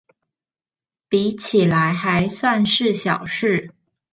[1.09, 3.71] 比起來還算是小事